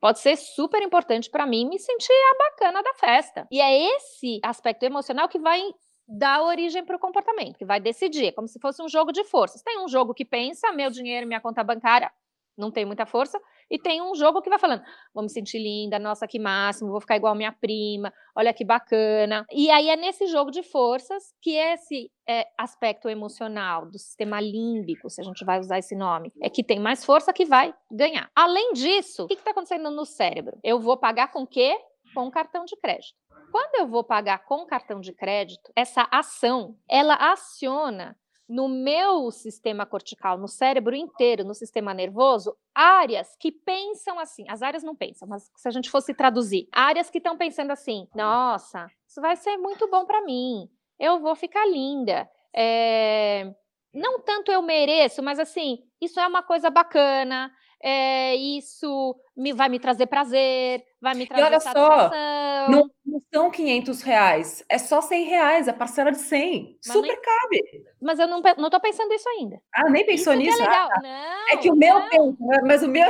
[0.00, 3.46] Pode ser super importante para mim me sentir a bacana da festa.
[3.50, 5.62] E é esse aspecto emocional que vai
[6.10, 8.26] dar origem para o comportamento, que vai decidir.
[8.26, 9.62] É como se fosse um jogo de forças.
[9.62, 12.10] Tem um jogo que pensa, meu dinheiro, minha conta bancária,
[12.58, 13.40] não tem muita força.
[13.70, 14.82] E tem um jogo que vai falando,
[15.14, 19.46] vou me sentir linda, nossa, que máximo, vou ficar igual minha prima, olha que bacana.
[19.52, 25.08] E aí é nesse jogo de forças que esse é, aspecto emocional do sistema límbico,
[25.08, 28.28] se a gente vai usar esse nome, é que tem mais força que vai ganhar.
[28.34, 30.58] Além disso, o que está acontecendo no cérebro?
[30.64, 31.78] Eu vou pagar com quê?
[32.12, 33.14] Com um cartão de crédito.
[33.50, 38.16] Quando eu vou pagar com cartão de crédito, essa ação, ela aciona
[38.48, 44.44] no meu sistema cortical, no cérebro inteiro, no sistema nervoso, áreas que pensam assim.
[44.48, 48.08] As áreas não pensam, mas se a gente fosse traduzir, áreas que estão pensando assim:
[48.12, 52.28] nossa, isso vai ser muito bom para mim, eu vou ficar linda.
[52.54, 53.54] É,
[53.94, 57.52] Não tanto eu mereço, mas assim, isso é uma coisa bacana.
[57.82, 62.70] É, isso me, vai me trazer prazer, vai me trazer olha só, satisfação.
[62.70, 66.78] Não, não são 500 reais, é só 100 reais, a parcela de 100.
[66.86, 67.84] Mas Super nem- cabe.
[68.00, 69.60] Mas eu não, não tô pensando isso ainda.
[69.74, 70.62] Ah, nem pensou isso que nisso?
[70.62, 70.88] é Ah, legal.
[70.88, 71.00] tá.
[71.02, 73.08] Não, é que o meu pensa, mas o meu.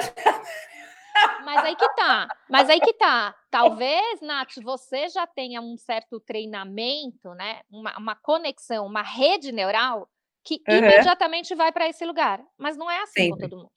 [1.44, 2.28] Mas aí que tá.
[2.48, 3.34] Mas aí que tá.
[3.50, 7.60] Talvez, Nath, você já tenha um certo treinamento, né?
[7.70, 10.08] Uma, uma conexão, uma rede neural
[10.44, 10.78] que Uhum.
[10.78, 12.42] imediatamente vai para esse lugar.
[12.56, 13.48] Mas não é assim com Sempre.
[13.48, 13.70] todo mundo.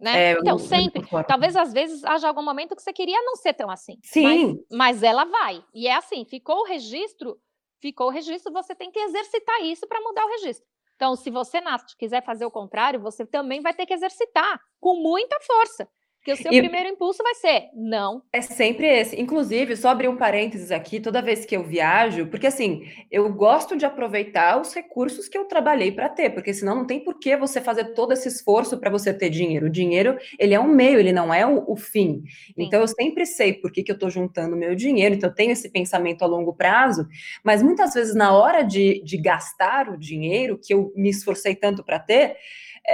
[0.00, 0.32] Né?
[0.32, 1.02] É, então, sempre.
[1.26, 3.98] Talvez às vezes haja algum momento que você queria não ser tão assim.
[4.02, 4.64] Sim.
[4.70, 5.62] Mas, mas ela vai.
[5.74, 7.38] E é assim: ficou o registro,
[7.80, 10.66] ficou o registro, você tem que exercitar isso para mudar o registro.
[10.96, 14.96] Então, se você, Nath, quiser fazer o contrário, você também vai ter que exercitar com
[14.96, 15.88] muita força.
[16.20, 18.22] Porque o seu E- primeiro impulso vai ser não.
[18.30, 19.18] É sempre esse.
[19.18, 23.74] Inclusive, só abrir um parênteses aqui, toda vez que eu viajo, porque assim, eu gosto
[23.74, 27.34] de aproveitar os recursos que eu trabalhei para ter, porque senão não tem por que
[27.38, 29.66] você fazer todo esse esforço para você ter dinheiro.
[29.66, 32.22] O dinheiro, ele é um meio, ele não é o, o fim.
[32.56, 35.34] Então, eu sempre sei por que, que eu estou juntando o meu dinheiro, então eu
[35.34, 37.08] tenho esse pensamento a longo prazo,
[37.42, 41.82] mas muitas vezes, na hora de, de gastar o dinheiro, que eu me esforcei tanto
[41.82, 42.36] para ter,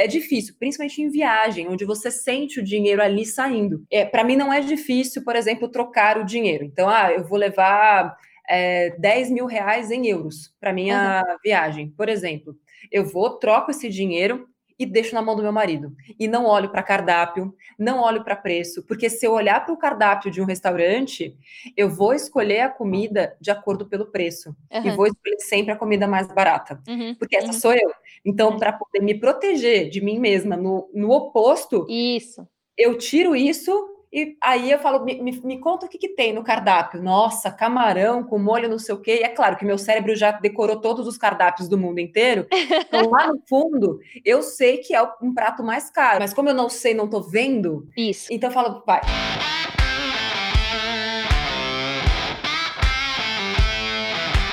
[0.05, 3.85] é difícil, principalmente em viagem, onde você sente o dinheiro ali saindo.
[3.91, 6.65] É, para mim não é difícil, por exemplo, trocar o dinheiro.
[6.65, 8.17] Então, ah, eu vou levar
[8.49, 12.55] é, 10 mil reais em euros para minha viagem, por exemplo.
[12.91, 14.47] Eu vou, troco esse dinheiro
[14.79, 15.95] e deixo na mão do meu marido.
[16.19, 19.77] E não olho para cardápio, não olho para preço, porque se eu olhar para o
[19.77, 21.37] cardápio de um restaurante,
[21.77, 24.55] eu vou escolher a comida de acordo pelo preço.
[24.73, 24.87] Uhum.
[24.87, 26.81] E vou escolher sempre a comida mais barata.
[26.89, 27.15] Uhum.
[27.15, 27.53] Porque essa uhum.
[27.53, 27.91] sou eu.
[28.25, 32.47] Então, para poder me proteger de mim mesma no, no oposto, isso.
[32.77, 36.33] eu tiro isso e aí eu falo, me, me, me, conta o que, que tem
[36.33, 37.03] no cardápio.
[37.03, 39.19] Nossa, camarão com molho não sei o quê.
[39.21, 42.47] E é claro que meu cérebro já decorou todos os cardápios do mundo inteiro.
[42.51, 46.21] Então, lá no fundo, eu sei que é um prato mais caro.
[46.21, 48.33] Mas como eu não sei, não tô vendo, Isso.
[48.33, 49.03] então eu falo, vai.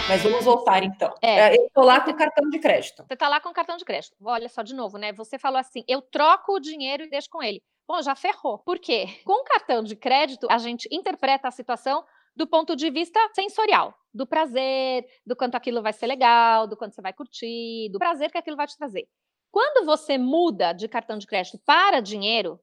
[0.10, 1.14] Mas vamos voltar então.
[1.22, 3.06] É, é eu tô lá com o cartão de crédito.
[3.08, 4.14] Você tá lá com o cartão de crédito.
[4.22, 5.14] Olha só de novo, né?
[5.14, 7.64] Você falou assim: eu troco o dinheiro e deixo com ele.
[7.88, 8.60] Bom, já ferrou.
[8.60, 9.08] Por quê?
[9.26, 12.04] Com o cartão de crédito, a gente interpreta a situação
[12.36, 16.96] do ponto de vista sensorial, do prazer, do quanto aquilo vai ser legal, do quanto
[16.96, 19.08] você vai curtir, do prazer que aquilo vai te trazer.
[19.52, 22.60] Quando você muda de cartão de crédito para dinheiro,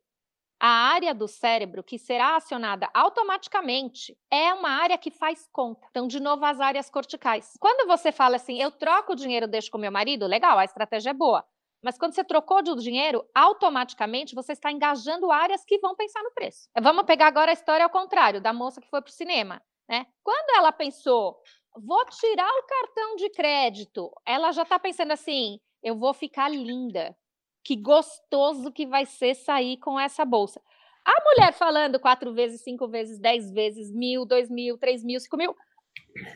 [0.60, 5.86] a área do cérebro que será acionada automaticamente é uma área que faz conta.
[5.90, 7.52] Então, de novo, as áreas corticais.
[7.60, 11.10] Quando você fala assim, eu troco o dinheiro, deixo com meu marido, legal, a estratégia
[11.10, 11.44] é boa.
[11.82, 16.32] Mas quando você trocou de dinheiro, automaticamente você está engajando áreas que vão pensar no
[16.32, 16.68] preço.
[16.80, 19.62] Vamos pegar agora a história ao contrário, da moça que foi para o cinema.
[19.88, 20.06] Né?
[20.22, 21.40] Quando ela pensou,
[21.74, 27.16] vou tirar o cartão de crédito, ela já está pensando assim: eu vou ficar linda.
[27.64, 30.62] Que gostoso que vai ser sair com essa bolsa.
[31.04, 35.36] A mulher falando quatro vezes, cinco vezes, dez vezes, mil, dois mil, três mil, cinco
[35.36, 35.54] mil.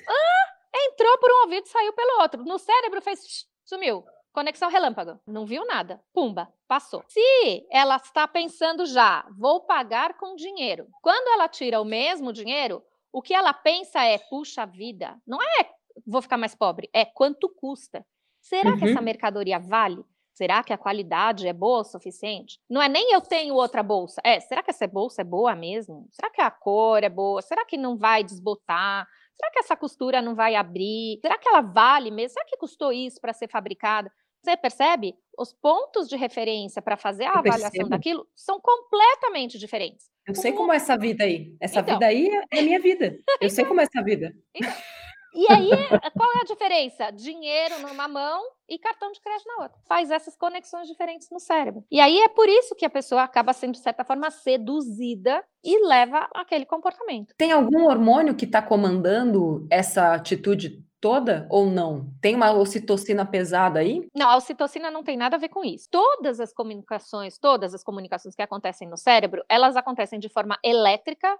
[0.08, 2.44] Ah, entrou por um ouvido e saiu pelo outro.
[2.44, 4.04] No cérebro fez sumiu.
[4.34, 5.20] Conexão relâmpago.
[5.24, 6.02] Não viu nada.
[6.12, 7.04] Pumba, passou.
[7.06, 10.88] Se ela está pensando já, vou pagar com dinheiro.
[11.00, 15.70] Quando ela tira o mesmo dinheiro, o que ela pensa é, puxa vida, não é
[16.04, 18.04] vou ficar mais pobre, é quanto custa.
[18.40, 18.78] Será uhum.
[18.78, 20.04] que essa mercadoria vale?
[20.32, 22.58] Será que a qualidade é boa o suficiente?
[22.68, 24.20] Não é nem eu tenho outra bolsa.
[24.24, 26.08] É, será que essa bolsa é boa mesmo?
[26.10, 27.40] Será que a cor é boa?
[27.40, 29.06] Será que não vai desbotar?
[29.36, 31.20] Será que essa costura não vai abrir?
[31.20, 32.34] Será que ela vale mesmo?
[32.34, 34.10] Será que custou isso para ser fabricada?
[34.44, 35.16] Você percebe?
[35.38, 37.88] Os pontos de referência para fazer a eu avaliação percebo.
[37.88, 40.06] daquilo são completamente diferentes.
[40.26, 41.56] Eu sei como é essa vida aí.
[41.58, 43.16] Essa então, vida aí é minha vida.
[43.40, 44.34] Eu sei como é essa vida.
[44.54, 44.72] Então,
[45.34, 45.68] e aí,
[46.16, 47.10] qual é a diferença?
[47.10, 49.78] Dinheiro numa mão e cartão de crédito na outra.
[49.88, 51.84] Faz essas conexões diferentes no cérebro.
[51.90, 55.84] E aí é por isso que a pessoa acaba sendo, de certa forma, seduzida e
[55.86, 57.34] leva aquele comportamento.
[57.36, 62.10] Tem algum hormônio que está comandando essa atitude toda ou não?
[62.18, 64.08] Tem uma ocitocina pesada aí?
[64.16, 65.86] Não, a ocitocina não tem nada a ver com isso.
[65.90, 71.38] Todas as comunicações, todas as comunicações que acontecem no cérebro, elas acontecem de forma elétrica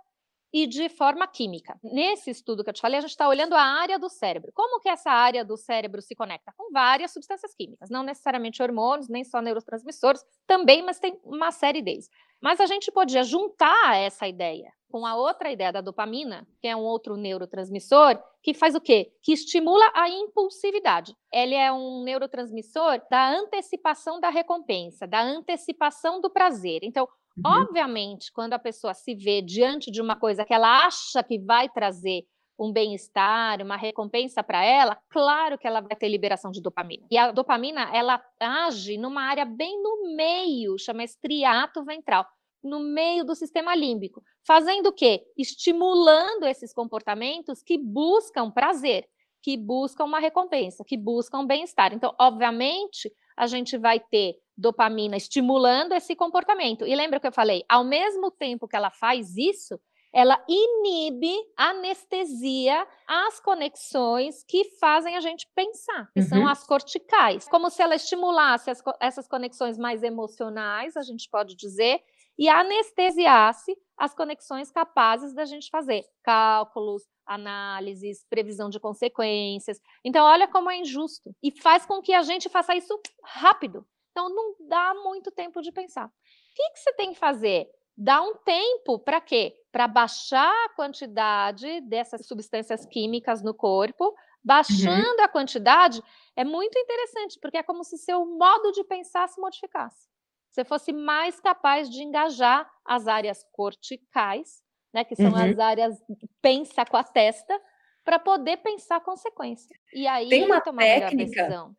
[0.52, 1.78] e de forma química.
[1.82, 4.52] Nesse estudo que eu te falei, a gente está olhando a área do cérebro.
[4.54, 6.52] Como que essa área do cérebro se conecta?
[6.58, 11.80] Com várias substâncias químicas, não necessariamente hormônios, nem só neurotransmissores, também, mas tem uma série
[11.80, 12.10] deles.
[12.44, 16.76] Mas a gente podia juntar essa ideia com a outra ideia da dopamina, que é
[16.76, 19.10] um outro neurotransmissor, que faz o quê?
[19.22, 21.16] Que estimula a impulsividade.
[21.32, 26.80] Ele é um neurotransmissor da antecipação da recompensa, da antecipação do prazer.
[26.82, 27.62] Então, uhum.
[27.62, 31.70] obviamente, quando a pessoa se vê diante de uma coisa que ela acha que vai
[31.70, 32.24] trazer
[32.58, 37.06] um bem-estar, uma recompensa para ela, claro que ela vai ter liberação de dopamina.
[37.10, 42.24] E a dopamina, ela age numa área bem no meio, chama estriato ventral
[42.64, 45.22] no meio do sistema límbico, fazendo o quê?
[45.36, 49.06] Estimulando esses comportamentos que buscam prazer,
[49.42, 51.92] que buscam uma recompensa, que buscam bem-estar.
[51.92, 56.86] Então, obviamente, a gente vai ter dopamina estimulando esse comportamento.
[56.86, 59.78] E lembra que eu falei, ao mesmo tempo que ela faz isso,
[60.14, 66.28] ela inibe, anestesia as conexões que fazem a gente pensar, que uhum.
[66.28, 67.48] são as corticais.
[67.48, 72.00] Como se ela estimulasse as, essas conexões mais emocionais, a gente pode dizer,
[72.38, 79.80] e anestesiasse as conexões capazes da gente fazer cálculos, análises, previsão de consequências.
[80.04, 81.34] Então, olha como é injusto.
[81.42, 83.86] E faz com que a gente faça isso rápido.
[84.10, 86.06] Então, não dá muito tempo de pensar.
[86.06, 86.10] O
[86.54, 87.68] que, que você tem que fazer?
[87.96, 89.54] Dá um tempo para quê?
[89.70, 94.06] Para baixar a quantidade dessas substâncias químicas no corpo.
[94.06, 94.14] Uhum.
[94.42, 95.24] Baixando uhum.
[95.24, 96.02] a quantidade
[96.36, 100.13] é muito interessante, porque é como se seu modo de pensar se modificasse
[100.54, 104.62] você fosse mais capaz de engajar as áreas corticais,
[104.92, 105.50] né, que são uhum.
[105.50, 106.00] as áreas
[106.40, 107.60] pensa com a testa,
[108.04, 109.74] para poder pensar a consequência.
[109.92, 111.74] E aí Tem uma tomar técnica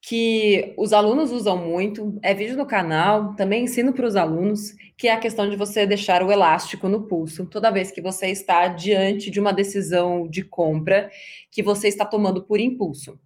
[0.00, 5.08] que os alunos usam muito, é vídeo no canal, também ensino para os alunos, que
[5.08, 8.68] é a questão de você deixar o elástico no pulso toda vez que você está
[8.68, 11.10] diante de uma decisão de compra
[11.50, 13.18] que você está tomando por impulso.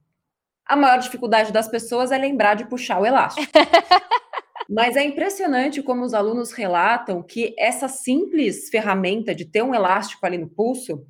[0.64, 3.50] A maior dificuldade das pessoas é lembrar de puxar o elástico.
[4.68, 10.26] Mas é impressionante como os alunos relatam que essa simples ferramenta de ter um elástico
[10.26, 11.02] ali no pulso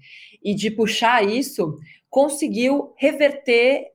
[0.42, 1.77] e de puxar isso
[2.09, 3.87] conseguiu reverter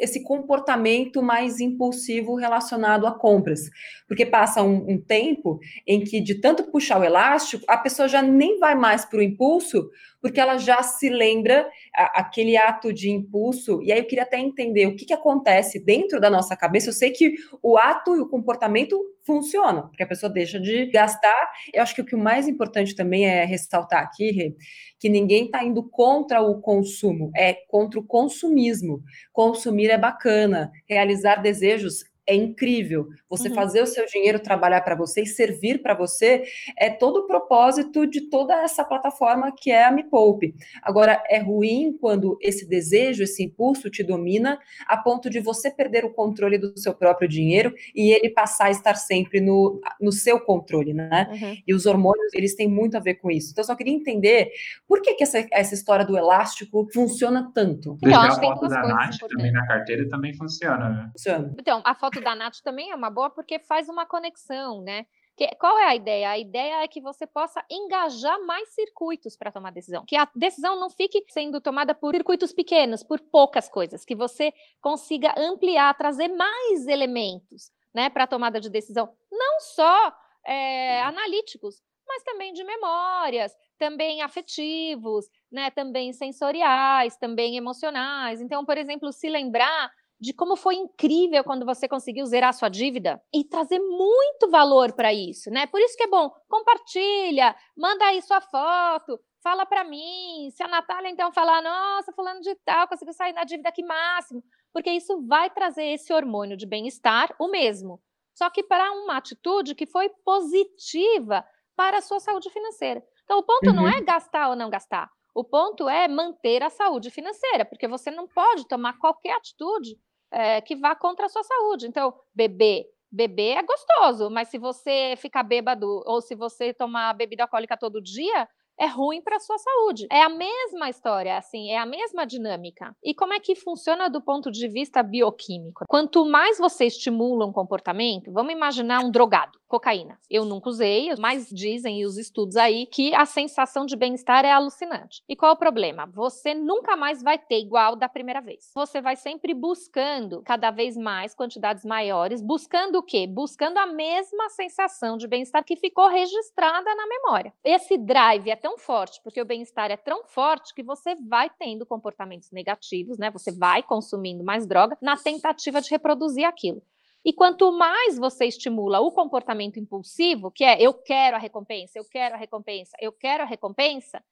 [0.00, 3.70] esse comportamento mais impulsivo relacionado a compras.
[4.08, 8.20] Porque passa um, um, tempo em que, de tanto puxar o elástico, a pessoa já
[8.20, 9.88] nem vai mais para o impulso,
[10.22, 13.82] porque ela já se lembra a, aquele ato de impulso.
[13.82, 16.88] E aí eu queria até entender o que, que acontece dentro da nossa cabeça.
[16.88, 21.50] Eu sei que o ato e o comportamento funcionam, porque a pessoa deixa de gastar.
[21.74, 24.54] Eu acho que o que o mais importante também é ressaltar aqui,
[24.98, 29.02] que ninguém está indo contra o consumo, é contra o consumismo.
[29.32, 33.08] Consumir é bacana, realizar desejos é incrível.
[33.28, 33.54] Você uhum.
[33.54, 36.44] fazer o seu dinheiro trabalhar para você e servir para você
[36.78, 40.54] é todo o propósito de toda essa plataforma que é a Me Poupe.
[40.82, 46.04] Agora, é ruim quando esse desejo, esse impulso te domina a ponto de você perder
[46.04, 50.38] o controle do seu próprio dinheiro e ele passar a estar sempre no, no seu
[50.40, 51.28] controle, né?
[51.30, 51.56] Uhum.
[51.66, 53.50] E os hormônios, eles têm muito a ver com isso.
[53.50, 54.50] Então, eu só queria entender
[54.86, 57.96] por que, que essa, essa história do elástico funciona tanto.
[58.00, 61.10] Deixar a foto da Nath também na carteira também funciona, né?
[61.12, 61.54] Funciona.
[61.58, 65.06] Então, a foto da Nath também é uma boa porque faz uma conexão, né?
[65.36, 66.30] Que, qual é a ideia?
[66.30, 70.04] A ideia é que você possa engajar mais circuitos para tomar decisão.
[70.06, 74.04] Que a decisão não fique sendo tomada por circuitos pequenos, por poucas coisas.
[74.04, 79.10] Que você consiga ampliar, trazer mais elementos né, para a tomada de decisão.
[79.30, 80.14] Não só
[80.46, 88.40] é, analíticos, mas também de memórias, também afetivos, né, também sensoriais, também emocionais.
[88.40, 89.90] Então, por exemplo, se lembrar
[90.22, 95.12] de como foi incrível quando você conseguiu zerar sua dívida e trazer muito valor para
[95.12, 95.66] isso, né?
[95.66, 100.48] Por isso que é bom, compartilha, manda aí sua foto, fala para mim.
[100.52, 104.44] Se a Natália então falar, nossa, fulano de tal, conseguiu sair da dívida que máximo,
[104.72, 108.00] porque isso vai trazer esse hormônio de bem-estar, o mesmo,
[108.32, 113.02] só que para uma atitude que foi positiva para a sua saúde financeira.
[113.24, 113.74] Então, o ponto uhum.
[113.74, 115.10] não é gastar ou não gastar.
[115.34, 119.96] O ponto é manter a saúde financeira, porque você não pode tomar qualquer atitude
[120.32, 121.86] é, que vá contra a sua saúde.
[121.86, 122.86] Então, beber.
[123.10, 128.00] Beber é gostoso, mas se você ficar bêbado ou se você tomar bebida alcoólica todo
[128.00, 130.06] dia, é ruim para a sua saúde.
[130.10, 132.96] É a mesma história, assim, é a mesma dinâmica.
[133.02, 135.84] E como é que funciona do ponto de vista bioquímico?
[135.86, 140.18] Quanto mais você estimula um comportamento, vamos imaginar um drogado, cocaína.
[140.28, 145.22] Eu nunca usei, mas dizem os estudos aí que a sensação de bem-estar é alucinante.
[145.26, 146.04] E qual é o problema?
[146.12, 148.70] Você nunca mais vai ter igual da primeira vez.
[148.74, 153.26] Você vai sempre buscando cada vez mais quantidades maiores, buscando o quê?
[153.26, 157.54] Buscando a mesma sensação de bem-estar que ficou registrada na memória.
[157.64, 161.86] Esse drive é tão forte, porque o bem-estar é tão forte que você vai tendo
[161.86, 163.30] comportamentos negativos, né?
[163.30, 166.82] Você vai consumindo mais droga na tentativa de reproduzir aquilo.
[167.24, 172.04] E quanto mais você estimula o comportamento impulsivo, que é eu quero a recompensa, eu
[172.04, 174.22] quero a recompensa, eu quero a recompensa,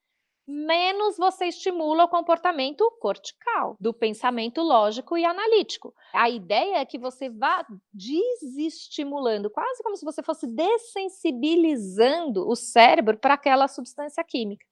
[0.45, 5.93] menos você estimula o comportamento cortical, do pensamento lógico e analítico.
[6.13, 13.17] A ideia é que você vá desestimulando, quase como se você fosse dessensibilizando o cérebro
[13.17, 14.65] para aquela substância química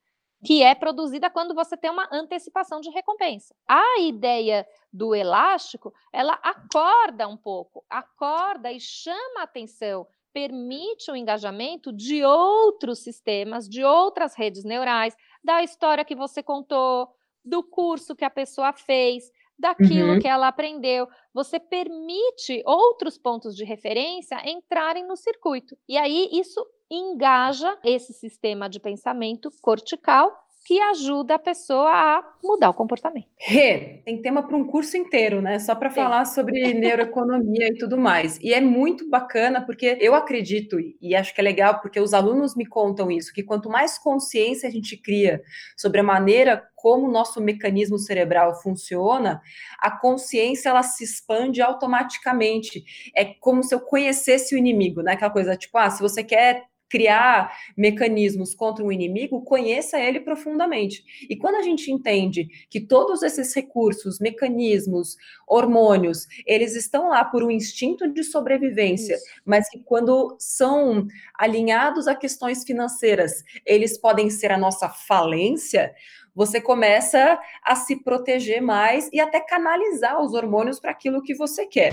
[0.44, 3.54] que é produzida quando você tem uma antecipação de recompensa.
[3.68, 11.16] A ideia do elástico, ela acorda um pouco, acorda e chama a atenção permite o
[11.16, 17.08] engajamento de outros sistemas, de outras redes neurais, da história que você contou,
[17.44, 20.18] do curso que a pessoa fez, daquilo uhum.
[20.18, 21.06] que ela aprendeu.
[21.34, 25.76] Você permite outros pontos de referência entrarem no circuito.
[25.88, 30.32] E aí isso engaja esse sistema de pensamento cortical
[30.64, 33.26] que ajuda a pessoa a mudar o comportamento.
[33.36, 35.58] Rê, tem tema para um curso inteiro, né?
[35.58, 38.38] Só para falar sobre neuroeconomia e tudo mais.
[38.40, 42.54] E é muito bacana porque eu acredito e acho que é legal porque os alunos
[42.54, 45.42] me contam isso, que quanto mais consciência a gente cria
[45.76, 49.40] sobre a maneira como o nosso mecanismo cerebral funciona,
[49.78, 52.82] a consciência ela se expande automaticamente.
[53.14, 55.12] É como se eu conhecesse o inimigo, né?
[55.12, 61.04] Aquela coisa tipo, ah, se você quer criar mecanismos contra um inimigo, conheça ele profundamente.
[61.30, 67.44] E quando a gente entende que todos esses recursos, mecanismos, hormônios, eles estão lá por
[67.44, 69.24] um instinto de sobrevivência, Isso.
[69.44, 75.94] mas que quando são alinhados a questões financeiras, eles podem ser a nossa falência,
[76.34, 81.66] você começa a se proteger mais e até canalizar os hormônios para aquilo que você
[81.66, 81.92] quer.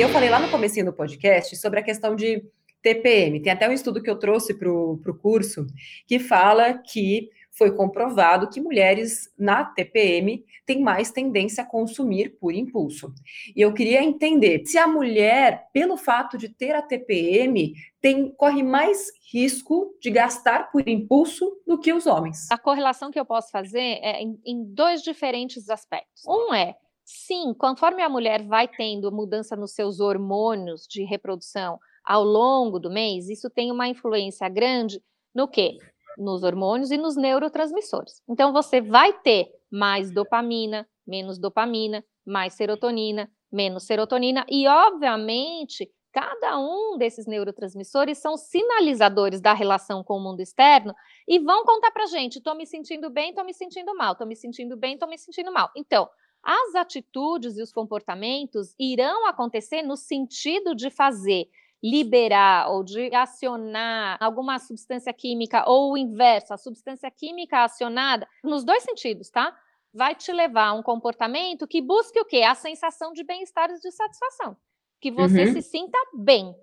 [0.00, 2.42] E eu falei lá no começo do podcast sobre a questão de
[2.80, 3.38] TPM.
[3.38, 5.66] Tem até um estudo que eu trouxe para o curso
[6.06, 12.54] que fala que foi comprovado que mulheres na TPM têm mais tendência a consumir por
[12.54, 13.12] impulso.
[13.54, 18.62] E eu queria entender se a mulher, pelo fato de ter a TPM, tem, corre
[18.62, 22.50] mais risco de gastar por impulso do que os homens.
[22.50, 26.24] A correlação que eu posso fazer é em, em dois diferentes aspectos.
[26.26, 26.74] Um é
[27.12, 32.88] Sim, conforme a mulher vai tendo mudança nos seus hormônios de reprodução ao longo do
[32.88, 35.02] mês, isso tem uma influência grande
[35.34, 35.76] no quê?
[36.16, 38.22] Nos hormônios e nos neurotransmissores.
[38.28, 46.60] Então, você vai ter mais dopamina, menos dopamina, mais serotonina, menos serotonina, e, obviamente, cada
[46.60, 50.94] um desses neurotransmissores são sinalizadores da relação com o mundo externo
[51.26, 54.36] e vão contar pra gente: estou me sentindo bem, estou me sentindo mal, estou me
[54.36, 55.70] sentindo bem, estou me sentindo mal.
[55.76, 56.08] Então,
[56.42, 61.48] as atitudes e os comportamentos irão acontecer no sentido de fazer
[61.82, 68.64] liberar ou de acionar alguma substância química ou o inverso, a substância química acionada, nos
[68.64, 69.56] dois sentidos, tá?
[69.92, 72.42] Vai te levar a um comportamento que busque o quê?
[72.42, 74.56] A sensação de bem-estar e de satisfação.
[75.00, 75.52] Que você uhum.
[75.54, 76.54] se sinta bem,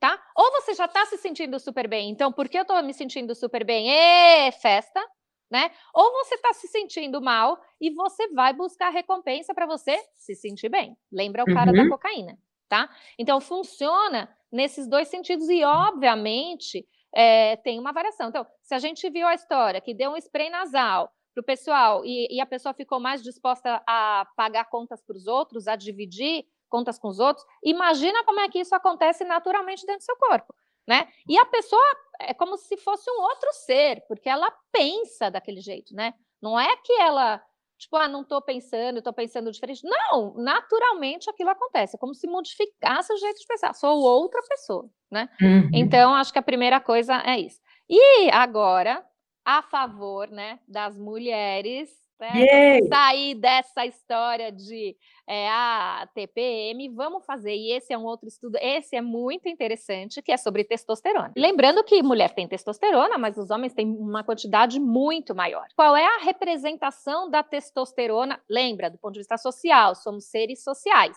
[0.00, 0.20] tá?
[0.36, 3.34] Ou você já está se sentindo super bem, então por que eu estou me sentindo
[3.34, 3.90] super bem?
[3.90, 5.00] Ê, festa,
[5.50, 5.70] né?
[5.94, 10.68] Ou você está se sentindo mal e você vai buscar recompensa para você se sentir
[10.68, 10.96] bem.
[11.12, 11.84] Lembra o cara uhum.
[11.84, 12.38] da cocaína,
[12.68, 12.88] tá?
[13.18, 18.28] Então funciona nesses dois sentidos e, obviamente, é, tem uma variação.
[18.28, 22.04] Então, se a gente viu a história que deu um spray nasal para o pessoal
[22.04, 26.44] e, e, a pessoa ficou mais disposta a pagar contas para os outros, a dividir
[26.68, 30.54] contas com os outros, imagina como é que isso acontece naturalmente dentro do seu corpo
[30.86, 31.08] né?
[31.28, 31.82] E a pessoa
[32.20, 36.14] é como se fosse um outro ser, porque ela pensa daquele jeito, né?
[36.40, 37.42] Não é que ela,
[37.78, 39.82] tipo, ah, não estou pensando, estou pensando diferente.
[39.84, 43.74] Não, naturalmente aquilo acontece, é como se modificasse o jeito de pensar.
[43.74, 45.28] Sou outra pessoa, né?
[45.40, 45.70] Uhum.
[45.72, 47.60] Então, acho que a primeira coisa é isso.
[47.88, 49.04] E agora,
[49.44, 52.78] a favor, né, das mulheres, né?
[52.88, 54.96] Sair dessa história de
[55.28, 60.22] é, a TPM, vamos fazer, e esse é um outro estudo, esse é muito interessante,
[60.22, 61.32] que é sobre testosterona.
[61.36, 65.66] Lembrando que mulher tem testosterona, mas os homens têm uma quantidade muito maior.
[65.76, 68.40] Qual é a representação da testosterona?
[68.48, 71.16] Lembra, do ponto de vista social, somos seres sociais.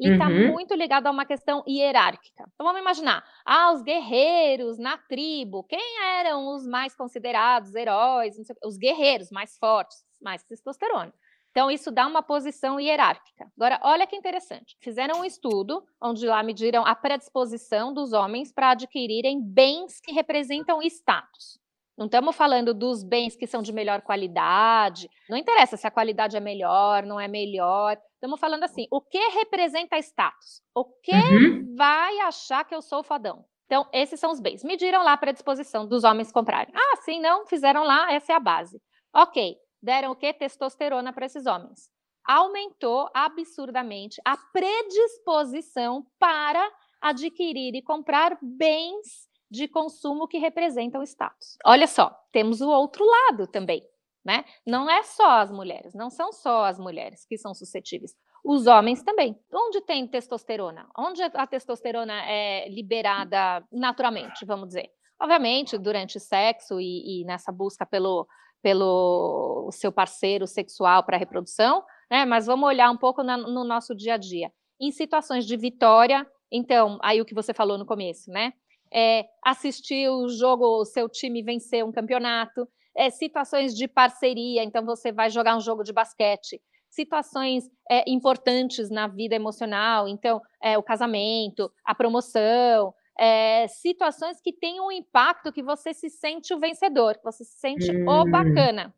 [0.00, 0.52] E está uhum.
[0.52, 2.44] muito ligado a uma questão hierárquica.
[2.54, 8.34] Então vamos imaginar, ah, os guerreiros na tribo, quem eram os mais considerados heróis?
[8.64, 11.12] Os guerreiros mais fortes, mais testosterona.
[11.50, 13.50] Então, isso dá uma posição hierárquica.
[13.56, 14.76] Agora, olha que interessante.
[14.80, 20.80] Fizeram um estudo onde lá mediram a predisposição dos homens para adquirirem bens que representam
[20.82, 21.58] status.
[21.98, 25.10] Não estamos falando dos bens que são de melhor qualidade.
[25.28, 27.98] Não interessa se a qualidade é melhor, não é melhor.
[28.14, 30.62] Estamos falando assim: o que representa status?
[30.74, 31.74] O que uhum.
[31.76, 33.44] vai achar que eu sou fodão?
[33.66, 34.64] Então, esses são os bens.
[34.64, 36.72] Mediram lá a predisposição dos homens comprarem.
[36.74, 38.80] Ah, sim, não, fizeram lá, essa é a base.
[39.14, 40.32] Ok, deram o que?
[40.32, 41.90] Testosterona para esses homens.
[42.24, 46.70] Aumentou absurdamente a predisposição para
[47.00, 51.56] adquirir e comprar bens de consumo que representam status.
[51.64, 53.82] Olha só, temos o outro lado também,
[54.24, 54.44] né?
[54.64, 58.14] Não é só as mulheres, não são só as mulheres que são suscetíveis.
[58.44, 59.38] Os homens também.
[59.52, 60.88] Onde tem testosterona?
[60.96, 64.90] Onde a testosterona é liberada naturalmente, vamos dizer?
[65.20, 68.26] Obviamente, durante o sexo e, e nessa busca pelo
[68.62, 72.24] pelo seu parceiro sexual para reprodução, né?
[72.24, 74.52] Mas vamos olhar um pouco na, no nosso dia a dia.
[74.80, 78.52] Em situações de vitória, então, aí o que você falou no começo, né?
[78.92, 84.84] É, assistir o jogo, o seu time vencer um campeonato, é, situações de parceria, então
[84.84, 90.76] você vai jogar um jogo de basquete, situações é, importantes na vida emocional, então é,
[90.76, 96.58] o casamento, a promoção, é, situações que têm um impacto que você se sente o
[96.58, 98.08] vencedor, que você se sente hum.
[98.08, 98.94] o bacana,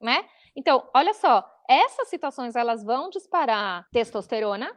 [0.00, 0.26] né?
[0.56, 4.72] Então, olha só, essas situações elas vão disparar testosterona,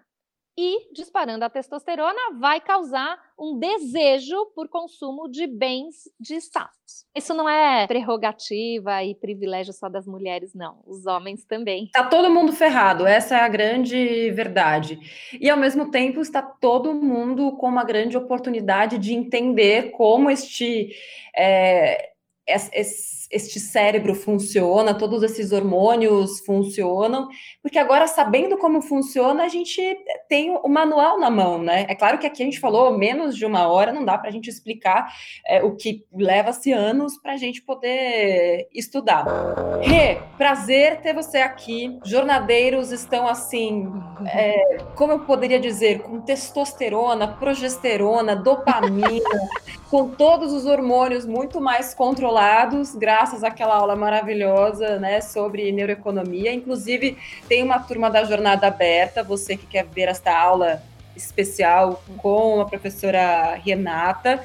[0.61, 7.05] e disparando a testosterona vai causar um desejo por consumo de bens de status.
[7.15, 10.83] Isso não é prerrogativa e privilégio só das mulheres, não.
[10.85, 11.89] Os homens também.
[11.93, 14.99] Tá todo mundo ferrado, essa é a grande verdade.
[15.39, 20.89] E ao mesmo tempo está todo mundo com uma grande oportunidade de entender como este
[21.37, 22.09] é,
[23.29, 27.27] este cérebro funciona, todos esses hormônios funcionam,
[27.61, 29.81] porque agora, sabendo como funciona, a gente
[30.27, 31.85] tem o manual na mão, né?
[31.87, 34.31] É claro que aqui a gente falou menos de uma hora, não dá para a
[34.31, 35.13] gente explicar
[35.45, 39.25] é, o que leva-se anos para a gente poder estudar.
[39.81, 41.99] Rê, prazer ter você aqui.
[42.03, 43.91] Jornadeiros estão assim,
[44.27, 49.29] é, como eu poderia dizer, com testosterona, progesterona, dopamina,
[49.89, 56.53] com todos os hormônios muito mais controlados descolados, graças àquela aula maravilhosa, né, sobre neuroeconomia.
[56.53, 57.17] Inclusive,
[57.49, 60.81] tem uma turma da jornada aberta, você que quer ver esta aula
[61.17, 64.41] especial com a professora Renata,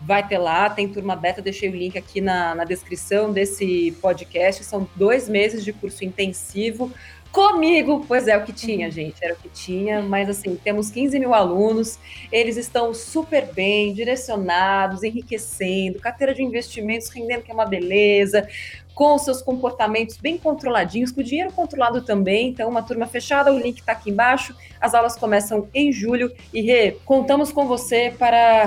[0.00, 4.64] vai ter lá, tem turma aberta, deixei o link aqui na, na descrição desse podcast.
[4.64, 6.92] São dois meses de curso intensivo.
[7.30, 8.92] Comigo, pois é, o que tinha, uhum.
[8.92, 11.98] gente, era o que tinha, mas assim, temos 15 mil alunos,
[12.32, 18.48] eles estão super bem, direcionados, enriquecendo, carteira de investimentos rendendo, que é uma beleza,
[18.94, 23.58] com seus comportamentos bem controladinhos, com o dinheiro controlado também, então uma turma fechada, o
[23.58, 28.66] link está aqui embaixo, as aulas começam em julho, e Rê, contamos com você para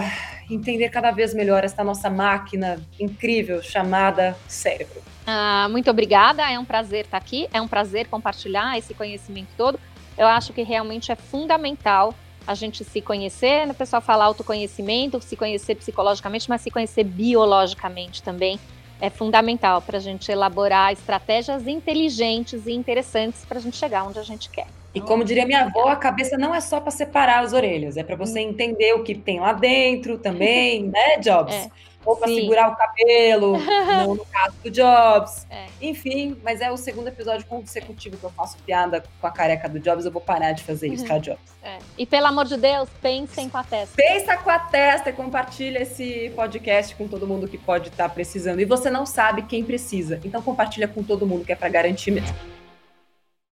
[0.53, 5.01] entender cada vez melhor esta nossa máquina incrível chamada cérebro.
[5.25, 9.79] Ah, muito obrigada, é um prazer estar aqui, é um prazer compartilhar esse conhecimento todo.
[10.17, 12.13] Eu acho que realmente é fundamental
[12.45, 13.71] a gente se conhecer, né?
[13.71, 18.59] o pessoal fala autoconhecimento, se conhecer psicologicamente, mas se conhecer biologicamente também
[18.99, 24.19] é fundamental para a gente elaborar estratégias inteligentes e interessantes para a gente chegar onde
[24.19, 24.67] a gente quer.
[24.93, 28.03] E como diria minha avó, a cabeça não é só para separar as orelhas, é
[28.03, 28.49] para você hum.
[28.49, 31.53] entender o que tem lá dentro também, né, Jobs?
[31.55, 31.71] É
[32.05, 35.45] ou para segurar o cabelo, não no caso do Jobs.
[35.49, 35.67] É.
[35.81, 39.79] Enfim, mas é o segundo episódio consecutivo que eu faço piada com a careca do
[39.79, 41.17] Jobs, eu vou parar de fazer isso, tá.
[41.19, 41.39] Jobs?
[41.63, 41.77] É.
[41.97, 43.95] E pelo amor de Deus, pensem com a testa.
[43.95, 48.13] Pensa com a testa e compartilha esse podcast com todo mundo que pode estar tá
[48.13, 48.59] precisando.
[48.59, 52.11] E você não sabe quem precisa, então compartilha com todo mundo que é para garantir
[52.11, 52.35] mesmo.